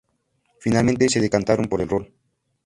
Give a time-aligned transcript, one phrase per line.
[0.57, 2.11] Finalmente se decantaron por el rol.